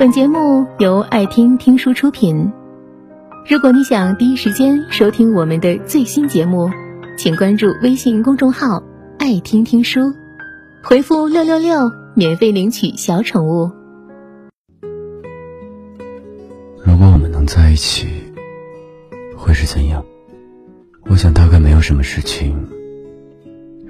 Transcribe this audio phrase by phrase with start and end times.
[0.00, 2.50] 本节目由爱听听书出品。
[3.46, 6.70] 如果你想第一时间收听我们的最新节目，
[7.18, 8.82] 请关注微信公众号
[9.20, 10.14] “爱听听书”，
[10.82, 13.70] 回复“六六六”免费领取小宠物。
[16.82, 18.08] 如果我们能在一起，
[19.36, 20.02] 会是怎样？
[21.10, 22.56] 我想大概没有什么事情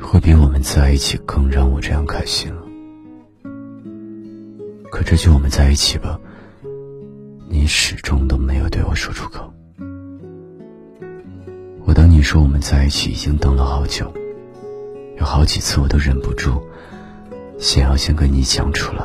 [0.00, 2.62] 会比我们在一起更让我这样开心了。
[4.90, 6.20] 可这句“我们在一起吧”，
[7.48, 9.50] 你始终都没有对我说出口。
[11.84, 14.12] 我等你说我们在一起，已经等了好久，
[15.18, 16.60] 有好几次我都忍不住，
[17.58, 19.04] 想要先跟你讲出来。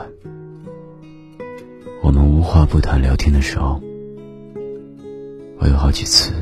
[2.02, 3.80] 我们无话不谈聊天的时候，
[5.60, 6.34] 我有好几次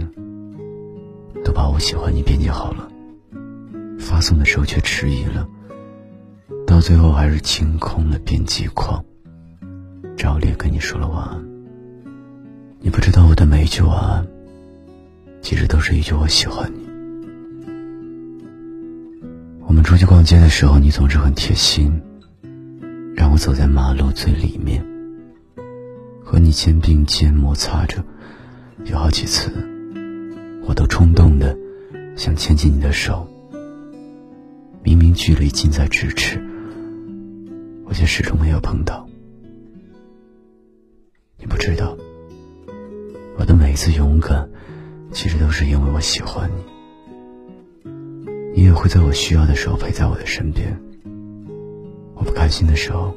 [1.44, 2.90] 都把我喜欢你编辑好了，
[4.00, 5.48] 发送的时候却迟疑了，
[6.66, 9.04] 到最后还是清空了编辑框。
[10.16, 11.44] 照例跟你说了晚安。
[12.80, 14.28] 你不知道我的每一句晚安，
[15.42, 16.83] 其实都是一句我喜欢你。
[19.66, 22.02] 我们出去逛街的时候，你总是很贴心，
[23.16, 24.86] 让我走在马路最里面，
[26.23, 28.03] 和你肩并肩摩擦着。
[28.86, 29.50] 有好几次，
[30.66, 31.58] 我都冲动的
[32.17, 33.25] 想牵起你的手，
[34.83, 36.38] 明明距离近在咫尺，
[37.86, 39.08] 我却始终没有碰到。
[41.44, 41.97] 你不知道，
[43.38, 44.49] 我的每一次勇敢，
[45.11, 46.49] 其实都是因为我喜欢
[47.83, 47.91] 你。
[48.55, 50.80] 你也会在我需要的时候陪在我的身边。
[52.16, 53.14] 我不开心的时候，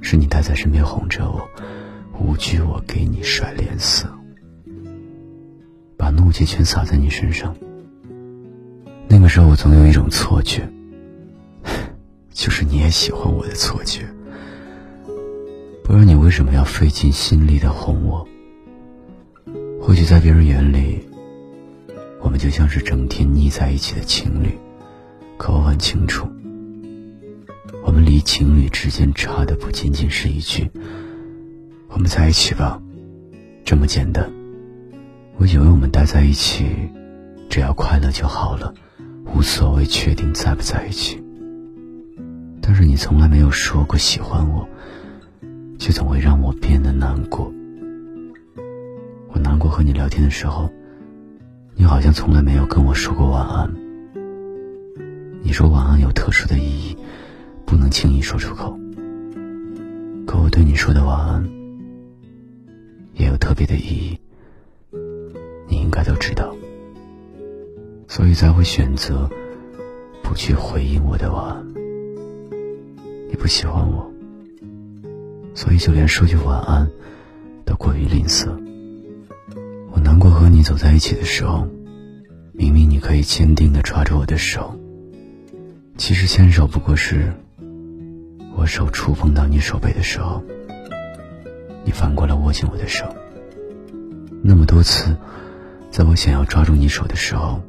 [0.00, 1.44] 是你待在身边哄着我，
[2.20, 4.06] 无惧我给你甩脸色，
[5.96, 7.52] 把怒气全撒在你身上。
[9.08, 10.68] 那个时候，我总有一种错觉，
[12.30, 14.06] 就是你也喜欢我的错觉。
[15.88, 18.28] 不知道你为什么要费尽心力的哄我？
[19.80, 21.00] 或许在别人眼里，
[22.20, 24.50] 我们就像是整天腻在一起的情侣。
[25.38, 26.28] 可我很清楚，
[27.82, 30.70] 我们离情侣之间差的不仅仅是一句
[31.88, 32.78] “我们在一起吧”，
[33.64, 34.30] 这么简单。
[35.38, 36.66] 我以为我们待在一起，
[37.48, 38.74] 只要快乐就好了，
[39.34, 41.18] 无所谓确定在不在一起。
[42.60, 44.68] 但是你从来没有说过喜欢我。
[45.78, 47.52] 却总会让我变得难过。
[49.28, 50.68] 我难过和你聊天的时候，
[51.74, 53.72] 你好像从来没有跟我说过晚安。
[55.40, 56.96] 你说晚安有特殊的意义，
[57.64, 58.76] 不能轻易说出口。
[60.26, 61.48] 可我对你说的晚安，
[63.14, 64.18] 也有特别的意义。
[65.68, 66.54] 你应该都知道，
[68.08, 69.30] 所以才会选择
[70.22, 71.66] 不去回应我的晚安。
[73.30, 73.97] 你不喜欢我。
[75.58, 76.88] 所以，就连说句晚安，
[77.64, 78.48] 都过于吝啬。
[79.90, 81.66] 我难过和你走在一起的时候，
[82.52, 84.78] 明明你可以坚定的抓着我的手，
[85.96, 87.32] 其实牵手不过是
[88.54, 90.40] 我手触碰到你手背的时候，
[91.84, 93.04] 你反过来握紧我的手。
[94.40, 95.16] 那么多次，
[95.90, 97.60] 在我想要抓住你手的时候，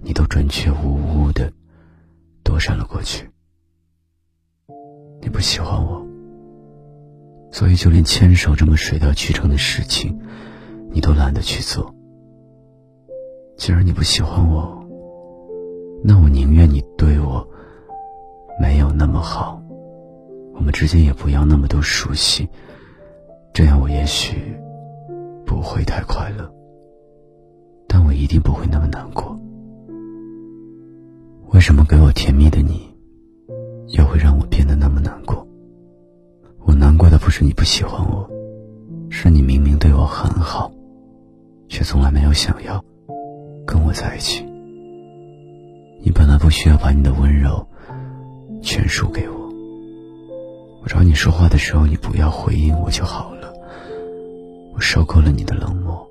[0.00, 1.52] 你都准确无误的
[2.42, 3.28] 躲闪了过去。
[5.20, 6.01] 你不喜欢我。
[7.52, 10.18] 所以，就连牵手这么水到渠成的事情，
[10.90, 11.94] 你都懒得去做。
[13.58, 14.82] 既然你不喜欢我，
[16.02, 17.46] 那我宁愿你对我
[18.60, 19.62] 没有那么好，
[20.54, 22.48] 我们之间也不要那么多熟悉，
[23.52, 24.56] 这样我也许
[25.46, 26.50] 不会太快乐，
[27.86, 29.38] 但我一定不会那么难过。
[31.52, 32.90] 为什么给我甜蜜的你，
[33.88, 35.31] 又会让我变得那么难过？
[37.34, 38.28] 是你不喜欢我，
[39.08, 40.70] 是你明明对我很好，
[41.66, 42.84] 却从来没有想要
[43.66, 44.44] 跟我在一起。
[46.02, 47.66] 你本来不需要把你的温柔
[48.60, 49.48] 全输给我，
[50.82, 53.50] 我找你说话的时候，你不要回应我就好了。
[54.74, 56.06] 我受够了你的冷漠，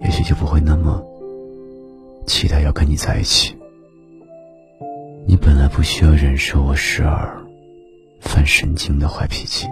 [0.00, 1.04] 也许就不会那么
[2.26, 3.54] 期待要跟你在一起。
[5.26, 7.43] 你本来不需要忍受我时而。
[8.24, 9.68] 犯神经的坏脾气，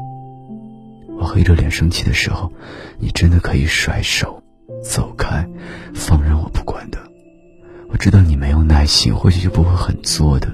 [1.18, 2.52] 我黑着脸生气的时候，
[2.98, 4.40] 你真的可以甩手
[4.84, 5.48] 走开，
[5.94, 6.98] 放任我不管的。
[7.88, 10.48] 我知道你没有耐心，或许就不会很作的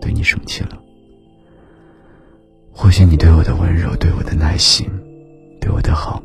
[0.00, 0.78] 对你生气了。
[2.72, 4.88] 或许你对我的温柔，对我的耐心，
[5.60, 6.22] 对我的好，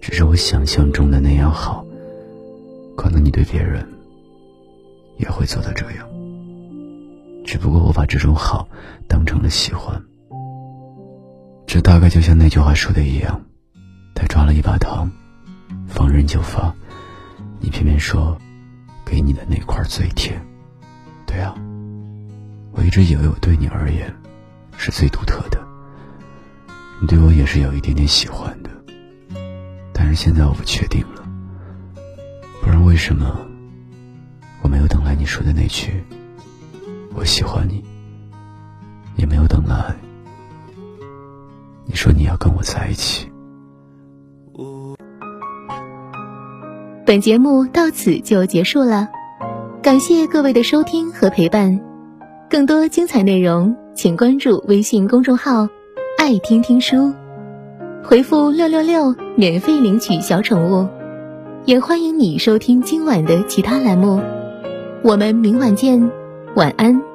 [0.00, 1.84] 只是我想象中的那样好。
[2.96, 3.86] 可能你对别人
[5.18, 6.13] 也会做到这样。
[7.44, 8.68] 只不过我把这种好
[9.06, 10.02] 当成了喜欢，
[11.66, 13.40] 这大概就像那句话说的一样，
[14.14, 15.10] 他抓了一把糖，
[15.86, 16.74] 放任就发，
[17.60, 18.36] 你偏偏说，
[19.04, 20.40] 给你的那块最甜。
[21.26, 21.54] 对啊，
[22.72, 24.12] 我一直以为我对你而言，
[24.76, 25.62] 是最独特的。
[27.00, 28.70] 你对我也是有一点点喜欢的，
[29.92, 31.22] 但是现在我不确定了。
[32.62, 33.46] 不然为什么
[34.62, 36.02] 我没有等来你说的那句
[37.14, 37.82] “我喜欢你”，
[39.16, 39.94] 也没有等来
[41.86, 43.28] 你说你要跟我在一起？
[47.06, 49.08] 本节目到此就结束了，
[49.82, 51.80] 感谢各位的收听和陪伴。
[52.48, 55.68] 更多精彩内容，请关注微信公众号。
[56.18, 57.12] 爱听听书，
[58.02, 60.88] 回复六六六免费领取小宠物，
[61.66, 64.22] 也欢迎你收听今晚的其他栏目。
[65.02, 66.10] 我们明晚见，
[66.54, 67.13] 晚安。